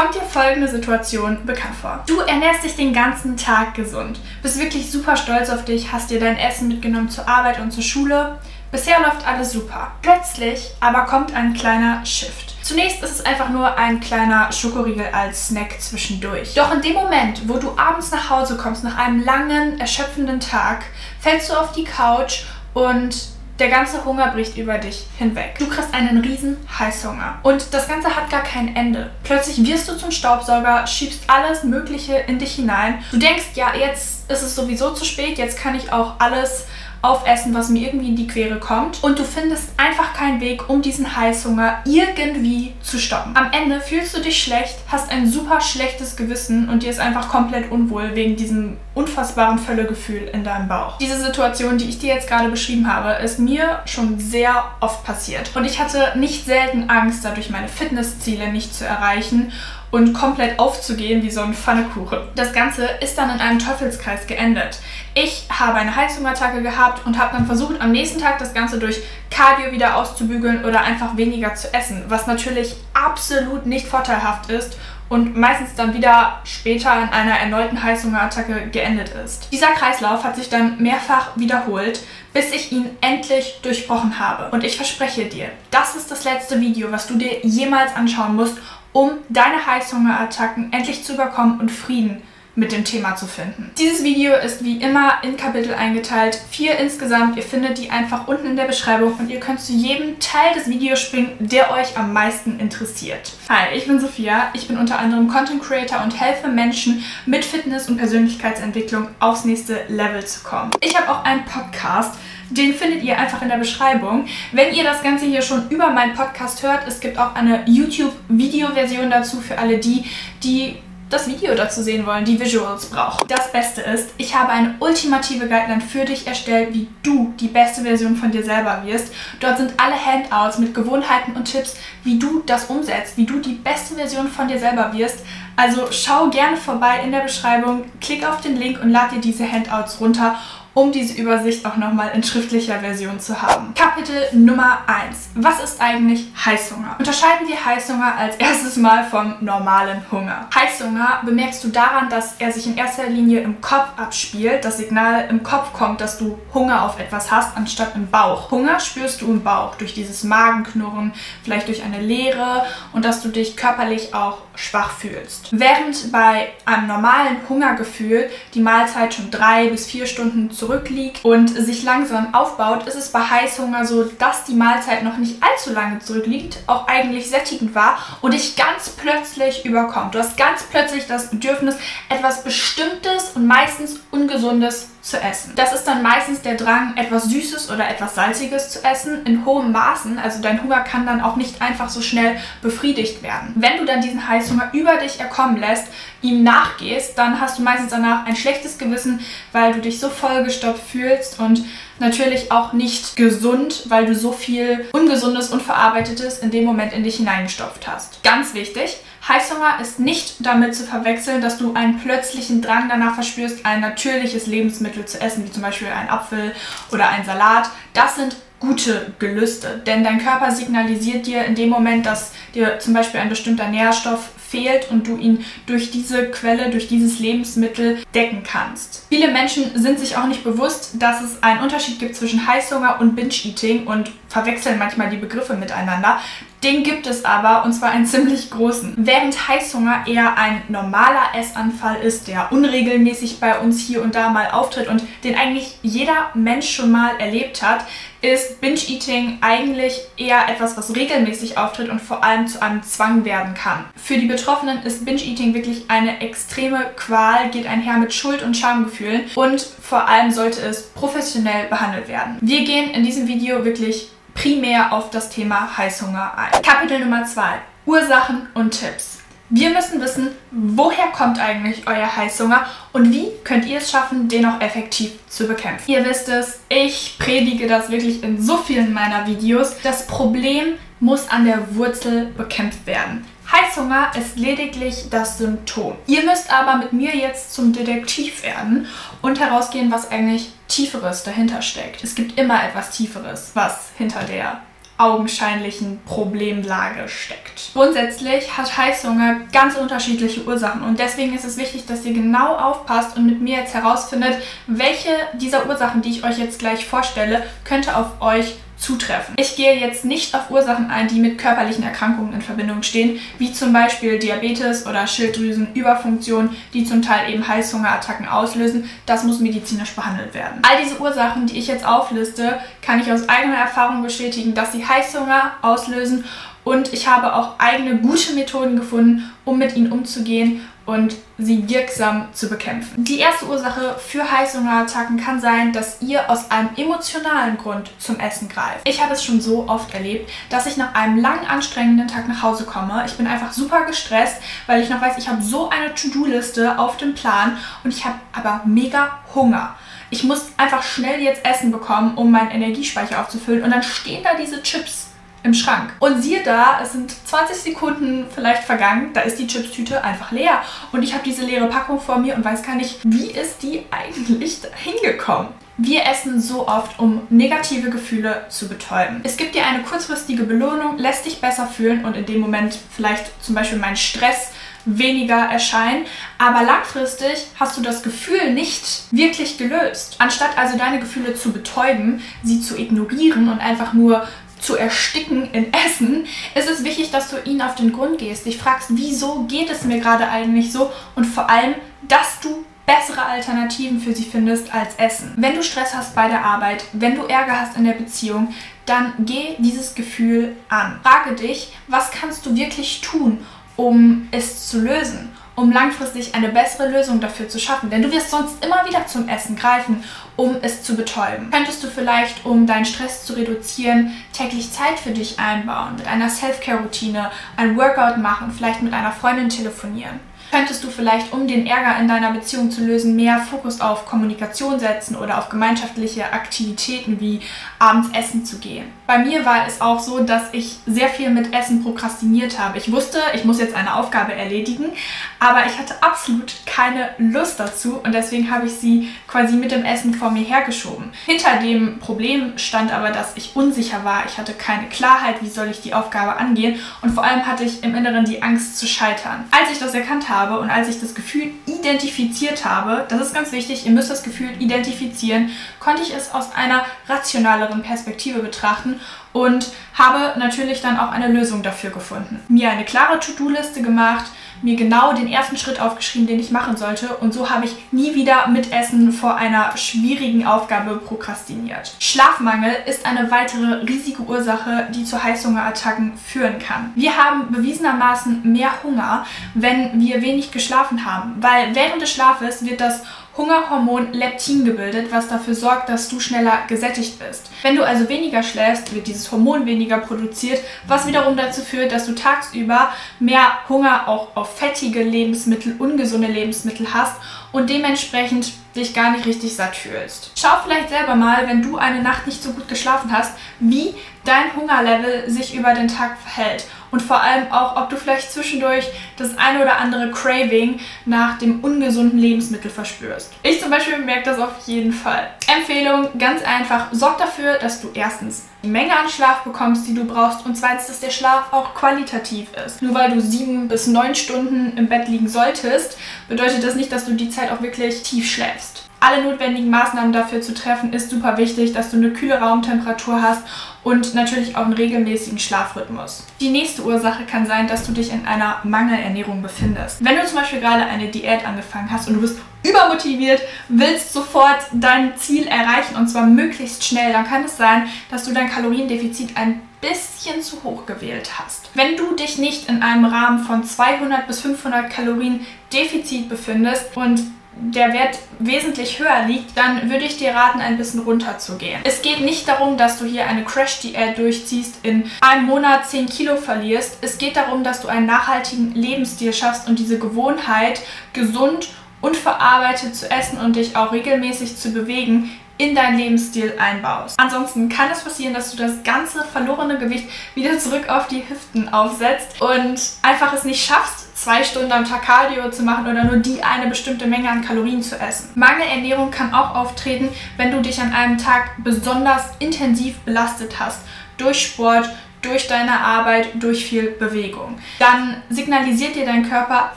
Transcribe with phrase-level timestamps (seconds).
[0.00, 2.02] Kommt dir folgende Situation bekannt vor?
[2.06, 6.18] Du ernährst dich den ganzen Tag gesund, bist wirklich super stolz auf dich, hast dir
[6.18, 8.38] dein Essen mitgenommen zur Arbeit und zur Schule.
[8.72, 9.92] Bisher läuft alles super.
[10.00, 12.54] Plötzlich aber kommt ein kleiner Shift.
[12.62, 16.54] Zunächst ist es einfach nur ein kleiner Schokoriegel als Snack zwischendurch.
[16.54, 20.84] Doch in dem Moment, wo du abends nach Hause kommst, nach einem langen, erschöpfenden Tag,
[21.20, 25.56] fällst du auf die Couch und der ganze Hunger bricht über dich hinweg.
[25.58, 27.38] Du kriegst einen riesen Heißhunger.
[27.42, 29.10] Und das Ganze hat gar kein Ende.
[29.22, 33.04] Plötzlich wirst du zum Staubsauger, schiebst alles Mögliche in dich hinein.
[33.12, 36.66] Du denkst, ja, jetzt ist es sowieso zu spät, jetzt kann ich auch alles
[37.02, 39.02] aufessen, was mir irgendwie in die Quere kommt.
[39.02, 43.36] Und du findest einfach keinen Weg, um diesen Heißhunger irgendwie zu stoppen.
[43.36, 47.28] Am Ende fühlst du dich schlecht, hast ein super schlechtes Gewissen und dir ist einfach
[47.28, 50.98] komplett unwohl wegen diesem unfassbaren Völlegefühl in deinem Bauch.
[50.98, 55.50] Diese Situation, die ich dir jetzt gerade beschrieben habe, ist mir schon sehr oft passiert.
[55.54, 59.52] Und ich hatte nicht selten Angst, dadurch meine Fitnessziele nicht zu erreichen
[59.90, 62.18] und komplett aufzugehen wie so ein Pfannekuchen.
[62.34, 64.78] Das Ganze ist dann in einem Teufelskreis geendet.
[65.14, 69.00] Ich habe eine Heißhungerattacke gehabt und habe dann versucht, am nächsten Tag das Ganze durch
[69.30, 74.76] Cardio wieder auszubügeln oder einfach weniger zu essen, was natürlich absolut nicht vorteilhaft ist
[75.10, 79.48] und meistens dann wieder später in einer erneuten Heißhungerattacke geendet ist.
[79.52, 82.00] Dieser Kreislauf hat sich dann mehrfach wiederholt,
[82.32, 84.50] bis ich ihn endlich durchbrochen habe.
[84.52, 88.58] Und ich verspreche dir, das ist das letzte Video, was du dir jemals anschauen musst,
[88.92, 92.22] um deine Heißhungerattacken endlich zu überkommen und Frieden
[92.56, 93.70] mit dem Thema zu finden.
[93.78, 97.36] Dieses Video ist wie immer in Kapitel eingeteilt, vier insgesamt.
[97.36, 100.68] Ihr findet die einfach unten in der Beschreibung und ihr könnt zu jedem Teil des
[100.68, 103.32] Videos springen, der euch am meisten interessiert.
[103.48, 104.50] Hi, ich bin Sophia.
[104.52, 109.84] Ich bin unter anderem Content Creator und helfe Menschen mit Fitness und Persönlichkeitsentwicklung aufs nächste
[109.88, 110.72] Level zu kommen.
[110.80, 112.16] Ich habe auch einen Podcast,
[112.50, 114.26] den findet ihr einfach in der Beschreibung.
[114.52, 119.10] Wenn ihr das Ganze hier schon über meinen Podcast hört, es gibt auch eine YouTube-Video-Version
[119.10, 120.04] dazu für alle die,
[120.42, 120.76] die
[121.10, 123.26] das Video dazu sehen wollen, die Visuals brauchen.
[123.26, 127.82] Das Beste ist, ich habe eine ultimative Guideline für dich erstellt, wie du die beste
[127.82, 129.12] Version von dir selber wirst.
[129.40, 133.54] Dort sind alle Handouts mit Gewohnheiten und Tipps, wie du das umsetzt, wie du die
[133.54, 135.24] beste Version von dir selber wirst.
[135.56, 139.50] Also schau gerne vorbei in der Beschreibung, klick auf den Link und lad dir diese
[139.50, 140.36] Handouts runter
[140.74, 143.74] um diese Übersicht auch nochmal in schriftlicher Version zu haben.
[143.74, 145.30] Kapitel Nummer 1.
[145.34, 146.96] Was ist eigentlich Heißhunger?
[146.98, 150.46] Unterscheiden wir Heißhunger als erstes Mal vom normalen Hunger.
[150.54, 154.64] Heißhunger bemerkst du daran, dass er sich in erster Linie im Kopf abspielt.
[154.64, 158.50] Das Signal im Kopf kommt, dass du Hunger auf etwas hast, anstatt im Bauch.
[158.50, 163.28] Hunger spürst du im Bauch durch dieses Magenknurren, vielleicht durch eine Leere und dass du
[163.28, 165.48] dich körperlich auch schwach fühlst.
[165.52, 171.82] Während bei einem normalen Hungergefühl die Mahlzeit schon drei bis vier Stunden zurückliegt und sich
[171.82, 176.58] langsam aufbaut, ist es bei Heißhunger so, dass die Mahlzeit noch nicht allzu lange zurückliegt,
[176.66, 180.14] auch eigentlich sättigend war und dich ganz plötzlich überkommt.
[180.14, 181.76] Du hast ganz plötzlich das Bedürfnis,
[182.10, 185.52] etwas Bestimmtes und meistens Ungesundes zu essen.
[185.56, 189.72] Das ist dann meistens der Drang, etwas Süßes oder etwas Salziges zu essen in hohem
[189.72, 190.18] Maßen.
[190.18, 193.52] Also dein Hunger kann dann auch nicht einfach so schnell befriedigt werden.
[193.56, 195.88] Wenn du dann diesen Heißhunger über dich erkommen lässt,
[196.22, 199.20] ihm nachgehst, dann hast du meistens danach ein schlechtes Gewissen,
[199.52, 201.64] weil du dich so vollgestopft fühlst und
[202.00, 207.02] natürlich auch nicht gesund, weil du so viel Ungesundes, und Verarbeitetes in dem Moment in
[207.02, 208.22] dich hineingestopft hast.
[208.22, 213.66] Ganz wichtig, Heißhunger ist nicht damit zu verwechseln, dass du einen plötzlichen Drang danach verspürst,
[213.66, 216.54] ein natürliches Lebensmittel zu essen, wie zum Beispiel ein Apfel
[216.92, 217.70] oder ein Salat.
[217.92, 222.94] Das sind gute Gelüste, denn dein Körper signalisiert dir in dem Moment, dass dir zum
[222.94, 228.42] Beispiel ein bestimmter Nährstoff fehlt und du ihn durch diese Quelle, durch dieses Lebensmittel decken
[228.42, 229.06] kannst.
[229.08, 233.14] Viele Menschen sind sich auch nicht bewusst, dass es einen Unterschied gibt zwischen Heißhunger und
[233.14, 236.20] Binge-Eating und verwechseln manchmal die Begriffe miteinander.
[236.62, 238.94] Den gibt es aber und zwar einen ziemlich großen.
[238.98, 244.50] Während Heißhunger eher ein normaler Essanfall ist, der unregelmäßig bei uns hier und da mal
[244.50, 247.86] auftritt und den eigentlich jeder Mensch schon mal erlebt hat,
[248.22, 253.54] ist Binge-Eating eigentlich eher etwas, was regelmäßig auftritt und vor allem zu einem Zwang werden
[253.54, 253.86] kann.
[253.96, 259.22] Für die Betroffenen ist Binge-Eating wirklich eine extreme Qual, geht einher mit Schuld- und Schamgefühlen
[259.34, 262.36] und vor allem sollte es professionell behandelt werden.
[262.42, 266.62] Wir gehen in diesem Video wirklich primär auf das Thema Heißhunger ein.
[266.62, 267.42] Kapitel Nummer 2.
[267.86, 269.20] Ursachen und Tipps.
[269.52, 274.46] Wir müssen wissen, woher kommt eigentlich euer Heißhunger und wie könnt ihr es schaffen, den
[274.46, 275.90] auch effektiv zu bekämpfen.
[275.90, 279.74] Ihr wisst es, ich predige das wirklich in so vielen meiner Videos.
[279.82, 283.26] Das Problem muss an der Wurzel bekämpft werden.
[283.50, 285.96] Heißhunger ist lediglich das Symptom.
[286.06, 288.86] Ihr müsst aber mit mir jetzt zum Detektiv werden
[289.20, 292.02] und herausgehen, was eigentlich Tieferes dahinter steckt.
[292.02, 294.62] Es gibt immer etwas Tieferes, was hinter der
[295.00, 297.70] augenscheinlichen Problemlage steckt.
[297.72, 303.16] Grundsätzlich hat Heißhunger ganz unterschiedliche Ursachen und deswegen ist es wichtig, dass ihr genau aufpasst
[303.16, 304.36] und mit mir jetzt herausfindet,
[304.66, 309.34] welche dieser Ursachen, die ich euch jetzt gleich vorstelle, könnte auf euch zutreffen.
[309.38, 313.52] Ich gehe jetzt nicht auf Ursachen ein, die mit körperlichen Erkrankungen in Verbindung stehen, wie
[313.52, 318.88] zum Beispiel Diabetes oder Schilddrüsenüberfunktion, die zum Teil eben Heißhungerattacken auslösen.
[319.06, 320.62] Das muss medizinisch behandelt werden.
[320.62, 324.86] All diese Ursachen, die ich jetzt aufliste, kann ich aus eigener Erfahrung bestätigen, dass sie
[324.86, 326.24] Heißhunger auslösen
[326.70, 332.28] und ich habe auch eigene gute Methoden gefunden, um mit ihnen umzugehen und sie wirksam
[332.32, 333.02] zu bekämpfen.
[333.02, 338.48] Die erste Ursache für Heißhungerattacken kann sein, dass ihr aus einem emotionalen Grund zum Essen
[338.48, 338.88] greift.
[338.88, 342.42] Ich habe es schon so oft erlebt, dass ich nach einem lang anstrengenden Tag nach
[342.42, 343.02] Hause komme.
[343.04, 344.36] Ich bin einfach super gestresst,
[344.68, 348.16] weil ich noch weiß, ich habe so eine To-Do-Liste auf dem Plan und ich habe
[348.32, 349.74] aber mega Hunger.
[350.10, 354.34] Ich muss einfach schnell jetzt Essen bekommen, um meinen Energiespeicher aufzufüllen und dann stehen da
[354.36, 355.09] diese Chips
[355.42, 355.92] im Schrank.
[355.98, 360.62] Und siehe da, es sind 20 Sekunden vielleicht vergangen, da ist die Chipstüte einfach leer.
[360.92, 363.84] Und ich habe diese leere Packung vor mir und weiß gar nicht, wie ist die
[363.90, 365.48] eigentlich hingekommen.
[365.82, 369.20] Wir essen so oft, um negative Gefühle zu betäuben.
[369.22, 373.42] Es gibt dir eine kurzfristige Belohnung, lässt dich besser fühlen und in dem Moment vielleicht
[373.42, 374.50] zum Beispiel mein Stress
[374.84, 376.06] weniger erscheinen,
[376.38, 380.16] aber langfristig hast du das Gefühl nicht wirklich gelöst.
[380.18, 384.26] Anstatt also deine Gefühle zu betäuben, sie zu ignorieren und einfach nur
[384.60, 388.58] zu ersticken in Essen, ist es wichtig, dass du ihnen auf den Grund gehst, dich
[388.58, 394.00] fragst, wieso geht es mir gerade eigentlich so und vor allem, dass du bessere Alternativen
[394.00, 395.34] für sie findest als Essen.
[395.36, 398.52] Wenn du Stress hast bei der Arbeit, wenn du Ärger hast in der Beziehung,
[398.84, 400.98] dann geh dieses Gefühl an.
[401.02, 403.44] Frage dich, was kannst du wirklich tun,
[403.76, 405.30] um es zu lösen?
[405.60, 407.90] Um langfristig eine bessere Lösung dafür zu schaffen.
[407.90, 410.02] Denn du wirst sonst immer wieder zum Essen greifen,
[410.36, 411.50] um es zu betäuben.
[411.50, 416.30] Könntest du vielleicht, um deinen Stress zu reduzieren, täglich Zeit für dich einbauen, mit einer
[416.30, 421.98] Self-Care-Routine, ein Workout machen, vielleicht mit einer Freundin telefonieren könntest du vielleicht, um den Ärger
[422.00, 427.40] in deiner Beziehung zu lösen, mehr Fokus auf Kommunikation setzen oder auf gemeinschaftliche Aktivitäten wie
[427.78, 428.86] abends essen zu gehen.
[429.06, 432.78] Bei mir war es auch so, dass ich sehr viel mit Essen prokrastiniert habe.
[432.78, 434.92] Ich wusste, ich muss jetzt eine Aufgabe erledigen,
[435.38, 439.84] aber ich hatte absolut keine Lust dazu und deswegen habe ich sie quasi mit dem
[439.84, 441.12] Essen vor mir hergeschoben.
[441.26, 444.24] Hinter dem Problem stand aber, dass ich unsicher war.
[444.26, 447.82] Ich hatte keine Klarheit, wie soll ich die Aufgabe angehen und vor allem hatte ich
[447.82, 449.44] im Inneren die Angst zu scheitern.
[449.50, 453.34] Als ich das erkannt habe, habe und als ich das Gefühl identifiziert habe, das ist
[453.34, 459.00] ganz wichtig, ihr müsst das Gefühl identifizieren, konnte ich es aus einer rationaleren Perspektive betrachten
[459.32, 462.40] und habe natürlich dann auch eine Lösung dafür gefunden.
[462.48, 464.26] Mir eine klare To-Do-Liste gemacht,
[464.62, 468.14] mir genau den ersten Schritt aufgeschrieben, den ich machen sollte und so habe ich nie
[468.14, 471.94] wieder mit Essen vor einer schwierigen Aufgabe prokrastiniert.
[471.98, 476.92] Schlafmangel ist eine weitere riesige Ursache, die zu Heißhungerattacken führen kann.
[476.94, 482.80] Wir haben bewiesenermaßen mehr Hunger, wenn wir wenig geschlafen haben, weil während des Schlafes wird
[482.80, 483.02] das
[483.40, 487.50] Hungerhormon Leptin gebildet, was dafür sorgt, dass du schneller gesättigt bist.
[487.62, 492.04] Wenn du also weniger schläfst, wird dieses Hormon weniger produziert, was wiederum dazu führt, dass
[492.04, 497.16] du tagsüber mehr Hunger auch auf fettige Lebensmittel, ungesunde Lebensmittel hast
[497.50, 500.32] und dementsprechend dich gar nicht richtig satt fühlst.
[500.36, 503.94] Schau vielleicht selber mal, wenn du eine Nacht nicht so gut geschlafen hast, wie
[504.24, 508.88] dein Hungerlevel sich über den Tag verhält und vor allem auch, ob du vielleicht zwischendurch
[509.16, 513.32] das eine oder andere Craving nach dem ungesunden Lebensmittel verspürst.
[513.42, 515.28] Ich zum Beispiel merke das auf jeden Fall.
[515.54, 520.04] Empfehlung, ganz einfach, sorg dafür, dass du erstens die Menge an Schlaf bekommst, die du
[520.04, 522.82] brauchst und zweitens, dass der Schlaf auch qualitativ ist.
[522.82, 525.96] Nur weil du sieben bis neun Stunden im Bett liegen solltest,
[526.28, 530.42] bedeutet das nicht, dass du die Zeit auch wirklich tief schläfst alle notwendigen Maßnahmen dafür
[530.42, 533.42] zu treffen, ist super wichtig, dass du eine kühle Raumtemperatur hast
[533.82, 536.26] und natürlich auch einen regelmäßigen Schlafrhythmus.
[536.40, 540.04] Die nächste Ursache kann sein, dass du dich in einer Mangelernährung befindest.
[540.04, 544.58] Wenn du zum Beispiel gerade eine Diät angefangen hast und du bist übermotiviert, willst sofort
[544.72, 549.36] dein Ziel erreichen und zwar möglichst schnell, dann kann es sein, dass du dein Kaloriendefizit
[549.36, 551.70] ein bisschen zu hoch gewählt hast.
[551.72, 557.22] Wenn du dich nicht in einem Rahmen von 200 bis 500 Kalorien Defizit befindest und
[557.52, 561.80] der Wert wesentlich höher liegt, dann würde ich dir raten, ein bisschen runter zu gehen.
[561.84, 566.36] Es geht nicht darum, dass du hier eine Crash-Diät durchziehst, in einem Monat 10 Kilo
[566.36, 566.98] verlierst.
[567.02, 570.80] Es geht darum, dass du einen nachhaltigen Lebensstil schaffst und diese Gewohnheit,
[571.12, 571.68] gesund
[572.00, 577.20] und verarbeitet zu essen und dich auch regelmäßig zu bewegen, in deinen Lebensstil einbaust.
[577.20, 581.68] Ansonsten kann es passieren, dass du das ganze verlorene Gewicht wieder zurück auf die Hüften
[581.68, 586.18] aufsetzt und einfach es nicht schaffst, zwei Stunden am Tag Cardio zu machen oder nur
[586.18, 588.30] die eine bestimmte Menge an Kalorien zu essen.
[588.34, 593.80] Mangelernährung kann auch auftreten, wenn du dich an einem Tag besonders intensiv belastet hast
[594.18, 594.90] durch Sport,
[595.22, 597.58] durch deine Arbeit, durch viel Bewegung.
[597.78, 599.72] Dann signalisiert dir dein Körper,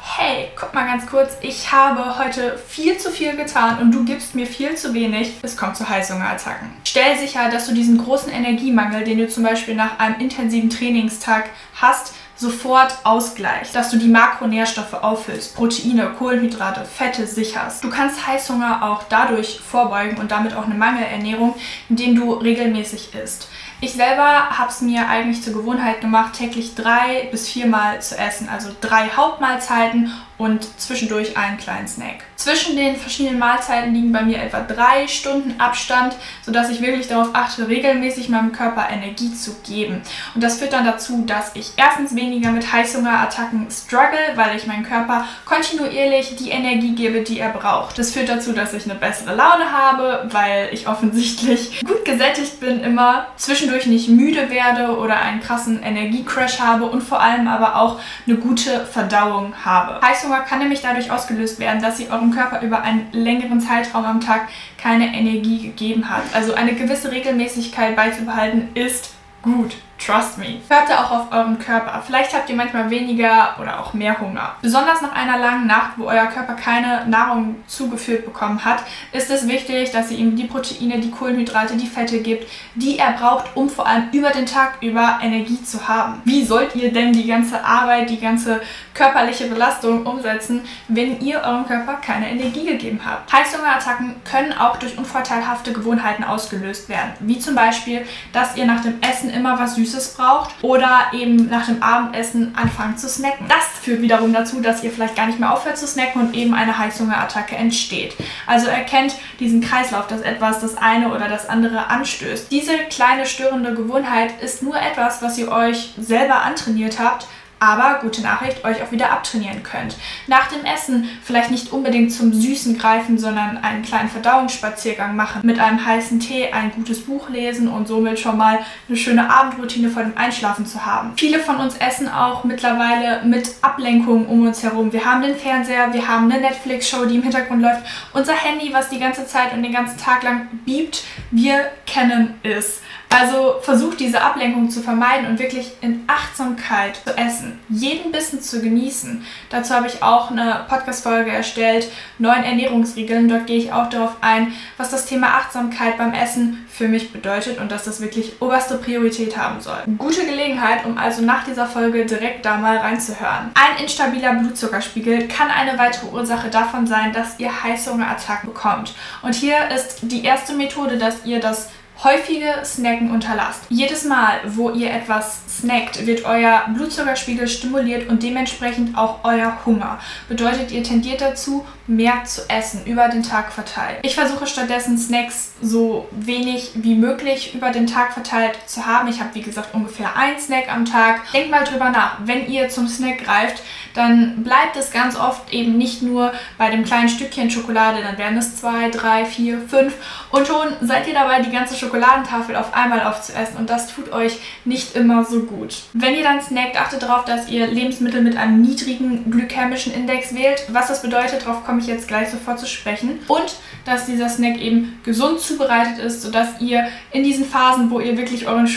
[0.00, 4.34] hey, guck mal ganz kurz, ich habe heute viel zu viel getan und du gibst
[4.34, 5.34] mir viel zu wenig.
[5.42, 6.68] Es kommt zu Heißhungerattacken.
[6.84, 11.50] Stell sicher, dass du diesen großen Energiemangel, den du zum Beispiel nach einem intensiven Trainingstag
[11.74, 17.82] hast, sofort ausgleicht, dass du die Makronährstoffe auffüllst, Proteine, Kohlenhydrate, Fette sicherst.
[17.82, 21.54] Du kannst Heißhunger auch dadurch vorbeugen und damit auch eine Mangelernährung,
[21.88, 23.48] indem du regelmäßig isst.
[23.80, 28.48] Ich selber habe es mir eigentlich zur Gewohnheit gemacht, täglich drei bis viermal zu essen.
[28.48, 32.24] Also drei Hauptmahlzeiten und zwischendurch einen kleinen Snack.
[32.34, 37.28] Zwischen den verschiedenen Mahlzeiten liegen bei mir etwa drei Stunden Abstand, sodass ich wirklich darauf
[37.34, 40.02] achte, regelmäßig meinem Körper Energie zu geben.
[40.34, 44.82] Und das führt dann dazu, dass ich erstens weniger mit Heißhungerattacken struggle, weil ich meinem
[44.82, 47.96] Körper kontinuierlich die Energie gebe, die er braucht.
[47.96, 52.80] Das führt dazu, dass ich eine bessere Laune habe, weil ich offensichtlich gut gesättigt bin
[52.80, 58.00] immer, zwischendurch nicht müde werde oder einen krassen Energiecrash habe und vor allem aber auch
[58.26, 60.04] eine gute Verdauung habe.
[60.04, 64.20] Heißhunger kann nämlich dadurch ausgelöst werden, dass sie eurem Körper über einen längeren Zeitraum am
[64.20, 64.48] Tag
[64.78, 66.22] keine Energie gegeben hat.
[66.34, 69.12] Also eine gewisse Regelmäßigkeit beizubehalten ist
[69.42, 69.76] gut.
[70.04, 70.60] Trust me.
[70.68, 72.02] Hört da auch auf euren Körper.
[72.04, 74.56] Vielleicht habt ihr manchmal weniger oder auch mehr Hunger.
[74.60, 78.82] Besonders nach einer langen Nacht, wo euer Körper keine Nahrung zugeführt bekommen hat,
[79.12, 83.12] ist es wichtig, dass ihr ihm die Proteine, die Kohlenhydrate, die Fette gibt, die er
[83.12, 86.20] braucht, um vor allem über den Tag über Energie zu haben.
[86.24, 88.60] Wie sollt ihr denn die ganze Arbeit, die ganze
[88.94, 93.32] körperliche Belastung umsetzen, wenn ihr eurem Körper keine Energie gegeben habt?
[93.32, 97.12] Heißhungerattacken können auch durch unvorteilhafte Gewohnheiten ausgelöst werden.
[97.20, 101.48] Wie zum Beispiel, dass ihr nach dem Essen immer was Süßes Süßes braucht oder eben
[101.48, 103.46] nach dem Abendessen anfangen zu snacken.
[103.48, 106.54] Das führt wiederum dazu, dass ihr vielleicht gar nicht mehr aufhört zu snacken und eben
[106.54, 108.16] eine Heißhungerattacke entsteht.
[108.46, 112.50] Also erkennt diesen Kreislauf, dass etwas das eine oder das andere anstößt.
[112.50, 117.26] Diese kleine störende Gewohnheit ist nur etwas, was ihr euch selber antrainiert habt,
[117.62, 119.96] aber gute Nachricht, euch auch wieder abtrainieren könnt.
[120.26, 125.60] Nach dem Essen vielleicht nicht unbedingt zum Süßen greifen, sondern einen kleinen Verdauungsspaziergang machen, mit
[125.60, 130.02] einem heißen Tee ein gutes Buch lesen und somit schon mal eine schöne Abendroutine vor
[130.02, 131.12] dem Einschlafen zu haben.
[131.16, 134.92] Viele von uns essen auch mittlerweile mit Ablenkung um uns herum.
[134.92, 138.88] Wir haben den Fernseher, wir haben eine Netflix-Show, die im Hintergrund läuft, unser Handy, was
[138.88, 141.04] die ganze Zeit und den ganzen Tag lang biebt.
[141.30, 142.80] Wir kennen es.
[143.12, 148.60] Also versucht diese Ablenkung zu vermeiden und wirklich in Achtsamkeit zu essen, jeden Bissen zu
[148.60, 149.24] genießen.
[149.50, 151.88] Dazu habe ich auch eine Podcast-Folge erstellt,
[152.18, 153.28] neun Ernährungsregeln.
[153.28, 157.58] Dort gehe ich auch darauf ein, was das Thema Achtsamkeit beim Essen für mich bedeutet
[157.60, 159.78] und dass das wirklich oberste Priorität haben soll.
[159.98, 163.50] Gute Gelegenheit, um also nach dieser Folge direkt da mal reinzuhören.
[163.54, 168.94] Ein instabiler Blutzuckerspiegel kann eine weitere Ursache davon sein, dass ihr Heißhungerattacken bekommt.
[169.20, 171.68] Und hier ist die erste Methode, dass ihr das
[172.04, 173.62] häufige Snacken unterlasst.
[173.68, 179.98] Jedes Mal, wo ihr etwas snackt, wird euer Blutzuckerspiegel stimuliert und dementsprechend auch euer Hunger.
[180.28, 183.98] Bedeutet, ihr tendiert dazu, mehr zu essen, über den Tag verteilt.
[184.02, 189.08] Ich versuche stattdessen Snacks so wenig wie möglich über den Tag verteilt zu haben.
[189.08, 191.20] Ich habe, wie gesagt, ungefähr ein Snack am Tag.
[191.32, 192.18] Denkt mal drüber nach.
[192.24, 193.62] Wenn ihr zum Snack greift,
[193.94, 198.38] dann bleibt es ganz oft eben nicht nur bei dem kleinen Stückchen Schokolade, dann werden
[198.38, 199.94] es zwei, drei, vier, fünf
[200.30, 204.38] und schon seid ihr dabei, die ganze Schokoladentafel auf einmal aufzuessen und das tut euch
[204.64, 205.82] nicht immer so gut.
[205.92, 210.64] Wenn ihr dann snackt, achtet darauf, dass ihr Lebensmittel mit einem niedrigen glykämischen Index wählt.
[210.72, 213.20] Was das bedeutet, darauf komme ich jetzt gleich sofort zu sprechen.
[213.28, 218.16] Und dass dieser Snack eben gesund zubereitet ist, sodass ihr in diesen Phasen, wo ihr
[218.16, 218.68] wirklich euren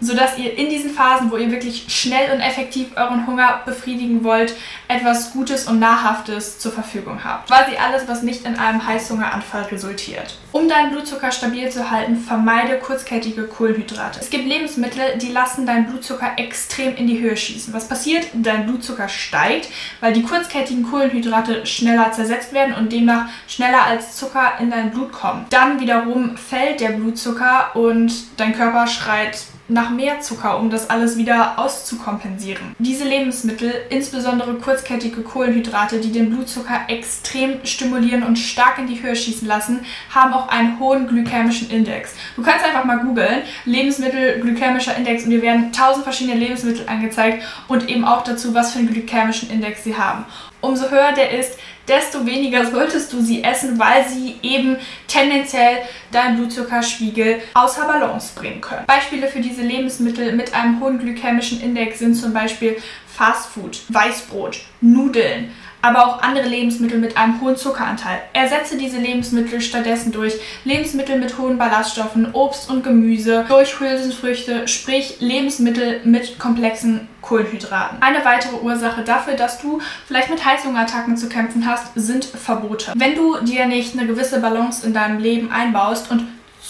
[0.00, 4.54] sodass ihr in diesen Phasen, wo ihr wirklich schnell und effektiv euren Hunger befriedigen wollt,
[4.88, 7.48] etwas Gutes und Nahrhaftes zur Verfügung habt.
[7.48, 10.38] Quasi alles, was nicht in einem Heißhungeranfall resultiert.
[10.52, 12.16] Um deinen Blutzucker stabil zu halten,
[12.54, 14.20] vermeide kurzkettige Kohlenhydrate.
[14.20, 17.74] Es gibt Lebensmittel, die lassen deinen Blutzucker extrem in die Höhe schießen.
[17.74, 18.26] Was passiert?
[18.32, 19.68] Dein Blutzucker steigt,
[20.00, 25.12] weil die kurzkettigen Kohlenhydrate schneller zersetzt werden und demnach schneller als Zucker in dein Blut
[25.12, 25.46] kommen.
[25.50, 31.16] Dann wiederum fällt der Blutzucker und dein Körper schreit nach mehr Zucker, um das alles
[31.16, 32.74] wieder auszukompensieren.
[32.78, 39.16] Diese Lebensmittel, insbesondere kurzkettige Kohlenhydrate, die den Blutzucker extrem stimulieren und stark in die Höhe
[39.16, 39.80] schießen lassen,
[40.14, 42.14] haben auch einen hohen glykämischen Index.
[42.36, 47.42] Du kannst einfach mal googeln, Lebensmittel glykämischer Index und dir werden tausend verschiedene Lebensmittel angezeigt
[47.68, 50.26] und eben auch dazu, was für einen glykämischen Index sie haben.
[50.60, 54.76] Umso höher der ist, desto weniger solltest du sie essen, weil sie eben
[55.06, 55.78] tendenziell
[56.10, 58.86] deinen Blutzuckerspiegel außer Balance bringen können.
[58.86, 62.76] Beispiele für diese Lebensmittel mit einem hohen glykämischen Index sind zum Beispiel
[63.06, 65.52] Fastfood, Weißbrot, Nudeln,
[65.84, 68.22] aber auch andere Lebensmittel mit einem hohen Zuckeranteil.
[68.32, 75.16] Ersetze diese Lebensmittel stattdessen durch Lebensmittel mit hohen Ballaststoffen, Obst und Gemüse, durch Hülsenfrüchte, sprich
[75.20, 77.98] Lebensmittel mit komplexen Kohlenhydraten.
[78.00, 82.94] Eine weitere Ursache dafür, dass du vielleicht mit Heißhungerattacken zu kämpfen hast, sind Verbote.
[82.96, 86.26] Wenn du dir nicht eine gewisse Balance in deinem Leben einbaust und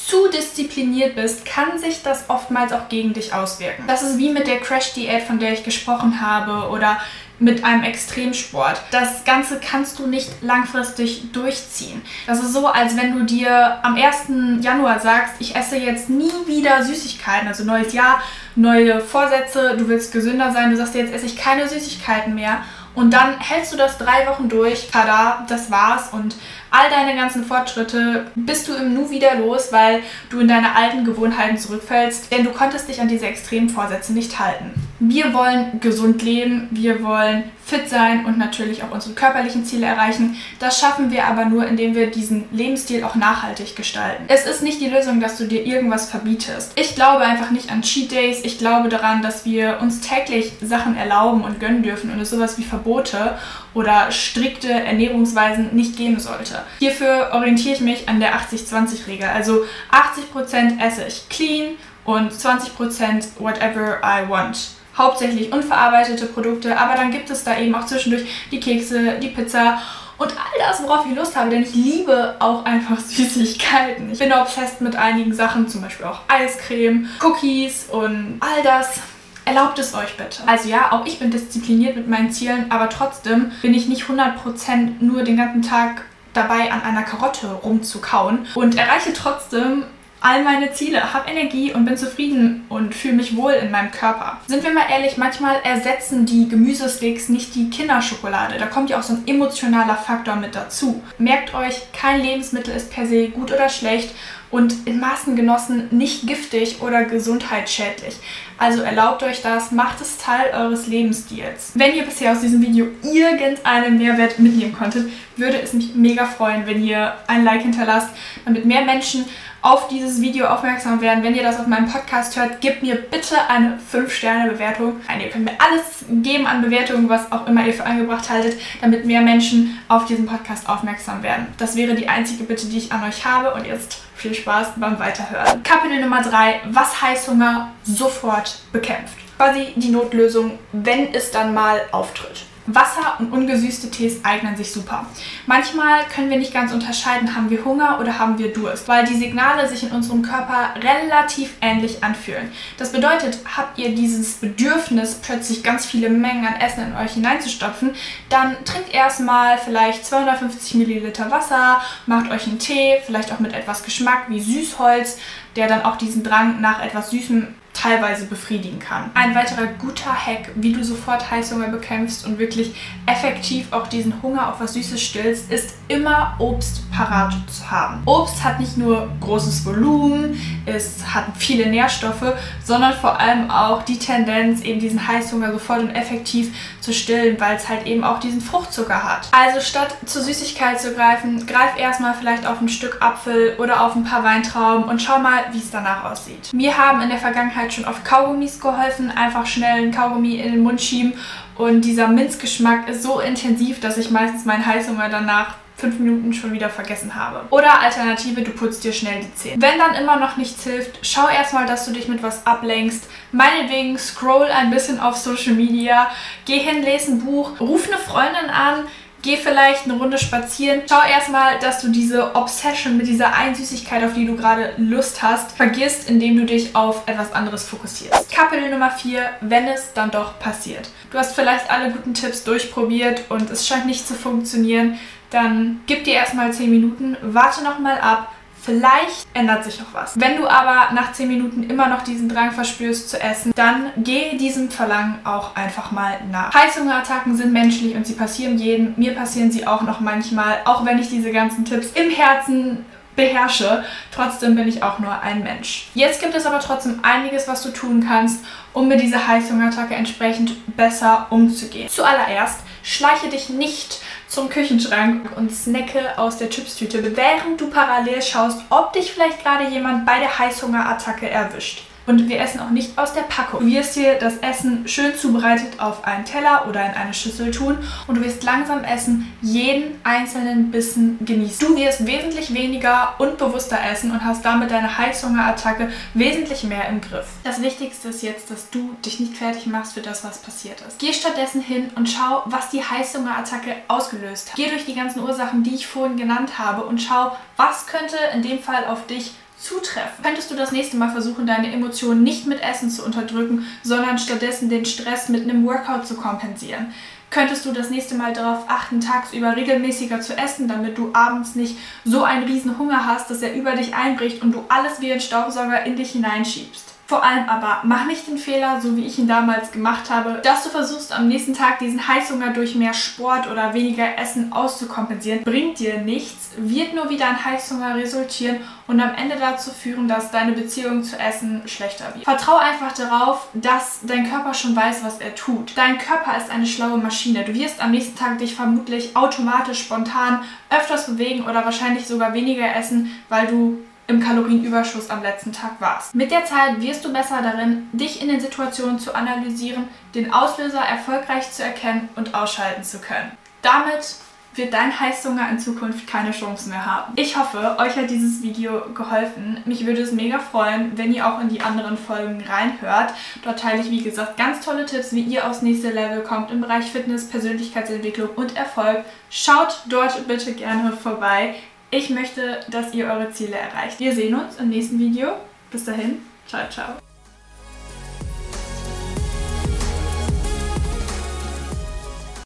[0.06, 3.84] zu diszipliniert bist, kann sich das oftmals auch gegen dich auswirken.
[3.86, 6.98] Das ist wie mit der Crash-Diät, von der ich gesprochen habe, oder
[7.38, 8.80] mit einem Extremsport.
[8.90, 12.02] Das Ganze kannst du nicht langfristig durchziehen.
[12.26, 14.64] Das ist so, als wenn du dir am 1.
[14.64, 18.22] Januar sagst, ich esse jetzt nie wieder Süßigkeiten, also neues Jahr,
[18.54, 22.58] neue Vorsätze, du willst gesünder sein, du sagst dir, jetzt esse ich keine Süßigkeiten mehr.
[22.94, 26.36] Und dann hältst du das drei Wochen durch, tada, das war's und
[26.70, 30.00] all deine ganzen Fortschritte bist du im Nu wieder los, weil
[30.30, 34.38] du in deine alten Gewohnheiten zurückfällst, denn du konntest dich an diese extremen Vorsätze nicht
[34.38, 34.72] halten.
[35.00, 40.36] Wir wollen gesund leben, wir wollen fit sein und natürlich auch unsere körperlichen Ziele erreichen.
[40.60, 44.24] Das schaffen wir aber nur, indem wir diesen Lebensstil auch nachhaltig gestalten.
[44.28, 46.72] Es ist nicht die Lösung, dass du dir irgendwas verbietest.
[46.78, 48.44] Ich glaube einfach nicht an Cheat Days.
[48.44, 52.56] Ich glaube daran, dass wir uns täglich Sachen erlauben und gönnen dürfen und es sowas
[52.58, 53.36] wie Verbote
[53.72, 56.62] oder strikte Ernährungsweisen nicht geben sollte.
[56.78, 59.28] Hierfür orientiere ich mich an der 80-20-Regel.
[59.28, 61.72] Also 80% esse ich clean
[62.04, 67.86] und 20% whatever I want hauptsächlich unverarbeitete Produkte, aber dann gibt es da eben auch
[67.86, 69.78] zwischendurch die Kekse, die Pizza
[70.16, 74.10] und all das, worauf ich Lust habe, denn ich liebe auch einfach Süßigkeiten.
[74.12, 79.00] Ich bin obsessed mit einigen Sachen, zum Beispiel auch Eiscreme, Cookies und all das.
[79.46, 80.42] Erlaubt es euch bitte.
[80.46, 85.00] Also ja, auch ich bin diszipliniert mit meinen Zielen, aber trotzdem bin ich nicht 100%
[85.00, 89.84] nur den ganzen Tag dabei, an einer Karotte rumzukauen und erreiche trotzdem
[90.24, 94.40] all meine Ziele, habe Energie und bin zufrieden und fühle mich wohl in meinem Körper.
[94.46, 98.56] Sind wir mal ehrlich, manchmal ersetzen die Gemüsesticks nicht die Kinderschokolade.
[98.58, 101.02] Da kommt ja auch so ein emotionaler Faktor mit dazu.
[101.18, 104.14] Merkt euch, kein Lebensmittel ist per se gut oder schlecht
[104.54, 108.14] und in Maßen genossen nicht giftig oder gesundheitsschädlich.
[108.56, 111.72] Also erlaubt euch das, macht es Teil eures Lebensstils.
[111.74, 116.66] Wenn ihr bisher aus diesem Video irgendeinen Mehrwert mitnehmen konntet, würde es mich mega freuen,
[116.66, 118.10] wenn ihr ein Like hinterlasst,
[118.44, 119.24] damit mehr Menschen
[119.60, 121.24] auf dieses Video aufmerksam werden.
[121.24, 125.00] Wenn ihr das auf meinem Podcast hört, gebt mir bitte eine 5-Sterne-Bewertung.
[125.20, 129.04] Ihr könnt mir alles geben an Bewertungen, was auch immer ihr für angebracht haltet, damit
[129.04, 131.46] mehr Menschen auf diesen Podcast aufmerksam werden.
[131.58, 133.54] Das wäre die einzige Bitte, die ich an euch habe.
[133.54, 135.62] Und jetzt viel Spaß beim Weiterhören.
[135.62, 136.62] Kapitel Nummer 3.
[136.70, 139.16] Was Heißhunger sofort bekämpft.
[139.36, 142.46] Quasi die Notlösung, wenn es dann mal auftritt.
[142.66, 145.06] Wasser und ungesüßte Tees eignen sich super.
[145.46, 149.16] Manchmal können wir nicht ganz unterscheiden, haben wir Hunger oder haben wir Durst, weil die
[149.16, 152.50] Signale sich in unserem Körper relativ ähnlich anfühlen.
[152.78, 157.94] Das bedeutet, habt ihr dieses Bedürfnis, plötzlich ganz viele Mengen an Essen in euch hineinzustopfen,
[158.30, 163.82] dann trinkt erstmal vielleicht 250 Milliliter Wasser, macht euch einen Tee, vielleicht auch mit etwas
[163.84, 165.18] Geschmack wie Süßholz,
[165.56, 169.10] der dann auch diesen Drang nach etwas Süßem teilweise befriedigen kann.
[169.12, 174.48] Ein weiterer guter Hack, wie du sofort Heißhunger bekämpfst und wirklich effektiv auch diesen Hunger
[174.48, 178.02] auf was Süßes stillst, ist immer Obst parat zu haben.
[178.06, 182.32] Obst hat nicht nur großes Volumen, es hat viele Nährstoffe,
[182.64, 187.56] sondern vor allem auch die Tendenz, eben diesen Heißhunger sofort und effektiv zu stillen, weil
[187.56, 189.28] es halt eben auch diesen Fruchtzucker hat.
[189.32, 193.94] Also statt zur Süßigkeit zu greifen, greif erstmal vielleicht auf ein Stück Apfel oder auf
[193.94, 196.50] ein paar Weintrauben und schau mal, wie es danach aussieht.
[196.54, 199.10] Mir haben in der Vergangenheit schon auf Kaugummis geholfen.
[199.10, 201.14] Einfach schnell ein Kaugummi in den Mund schieben.
[201.56, 206.52] Und dieser Minzgeschmack ist so intensiv, dass ich meistens meinen Heißhunger danach fünf Minuten schon
[206.52, 207.42] wieder vergessen habe.
[207.50, 209.60] Oder Alternative, du putzt dir schnell die Zähne.
[209.60, 213.08] Wenn dann immer noch nichts hilft, schau erstmal, dass du dich mit was ablenkst.
[213.32, 216.10] Meinetwegen scroll ein bisschen auf Social Media,
[216.44, 218.84] geh hin, lese ein Buch, ruf eine Freundin an,
[219.24, 220.82] Geh vielleicht eine Runde spazieren.
[220.86, 225.52] Schau erstmal, dass du diese Obsession mit dieser Einsüßigkeit, auf die du gerade Lust hast,
[225.52, 228.30] vergisst, indem du dich auf etwas anderes fokussierst.
[228.30, 230.90] Kapitel Nummer 4, wenn es dann doch passiert.
[231.10, 234.98] Du hast vielleicht alle guten Tipps durchprobiert und es scheint nicht zu funktionieren.
[235.30, 238.30] Dann gib dir erstmal 10 Minuten, warte nochmal ab,
[238.64, 240.18] Vielleicht ändert sich noch was.
[240.18, 244.36] Wenn du aber nach 10 Minuten immer noch diesen Drang verspürst zu essen, dann geh
[244.38, 246.54] diesem Verlangen auch einfach mal nach.
[246.54, 248.94] Heißhungerattacken sind menschlich und sie passieren jedem.
[248.96, 253.84] Mir passieren sie auch noch manchmal, auch wenn ich diese ganzen Tipps im Herzen beherrsche.
[254.12, 255.88] Trotzdem bin ich auch nur ein Mensch.
[255.94, 260.76] Jetzt gibt es aber trotzdem einiges, was du tun kannst, um mit dieser Heißhungerattacke entsprechend
[260.76, 261.88] besser umzugehen.
[261.88, 268.60] Zuallererst schleiche dich nicht zum Küchenschrank und snacke aus der Chipstüte, während du parallel schaust,
[268.70, 271.82] ob dich vielleicht gerade jemand bei der Heißhungerattacke erwischt.
[272.06, 273.60] Und wir essen auch nicht aus der Packung.
[273.60, 277.78] Du wirst dir das Essen schön zubereitet auf einen Teller oder in eine Schüssel tun
[278.06, 281.66] und du wirst langsam essen, jeden einzelnen Bissen genießen.
[281.66, 287.00] Du wirst wesentlich weniger und bewusster essen und hast damit deine Heißhungerattacke wesentlich mehr im
[287.00, 287.26] Griff.
[287.42, 290.98] Das Wichtigste ist jetzt, dass du dich nicht fertig machst für das, was passiert ist.
[290.98, 294.56] Geh stattdessen hin und schau, was die Heißhungerattacke ausgelöst hat.
[294.56, 298.42] Geh durch die ganzen Ursachen, die ich vorhin genannt habe und schau, was könnte in
[298.42, 300.22] dem Fall auf dich zutreffen.
[300.22, 304.68] Könntest du das nächste Mal versuchen, deine Emotionen nicht mit Essen zu unterdrücken, sondern stattdessen
[304.68, 306.92] den Stress mit einem Workout zu kompensieren?
[307.30, 311.76] Könntest du das nächste Mal darauf achten, tagsüber regelmäßiger zu essen, damit du abends nicht
[312.04, 315.20] so einen riesen Hunger hast, dass er über dich einbricht und du alles wie ein
[315.20, 316.93] Staubsauger in dich hineinschiebst?
[317.06, 320.64] Vor allem aber, mach nicht den Fehler, so wie ich ihn damals gemacht habe, dass
[320.64, 325.44] du versuchst, am nächsten Tag diesen Heißhunger durch mehr Sport oder weniger Essen auszukompensieren.
[325.44, 330.30] Bringt dir nichts, wird nur wieder ein Heißhunger resultieren und am Ende dazu führen, dass
[330.30, 332.24] deine Beziehung zu Essen schlechter wird.
[332.24, 335.72] Vertrau einfach darauf, dass dein Körper schon weiß, was er tut.
[335.76, 337.44] Dein Körper ist eine schlaue Maschine.
[337.44, 342.74] Du wirst am nächsten Tag dich vermutlich automatisch spontan öfters bewegen oder wahrscheinlich sogar weniger
[342.74, 346.14] essen, weil du im Kalorienüberschuss am letzten Tag warst.
[346.14, 350.80] Mit der Zeit wirst du besser darin, dich in den Situationen zu analysieren, den Auslöser
[350.80, 353.32] erfolgreich zu erkennen und ausschalten zu können.
[353.62, 354.16] Damit
[354.56, 357.12] wird dein Heißhunger in Zukunft keine Chance mehr haben.
[357.16, 359.58] Ich hoffe, euch hat dieses Video geholfen.
[359.64, 363.12] Mich würde es mega freuen, wenn ihr auch in die anderen Folgen reinhört.
[363.42, 366.60] Dort teile ich, wie gesagt, ganz tolle Tipps, wie ihr aufs nächste Level kommt im
[366.60, 369.04] Bereich Fitness, Persönlichkeitsentwicklung und Erfolg.
[369.30, 371.56] Schaut dort bitte gerne vorbei.
[371.96, 374.00] Ich möchte, dass ihr eure Ziele erreicht.
[374.00, 375.34] Wir sehen uns im nächsten Video.
[375.70, 377.03] Bis dahin, ciao, ciao.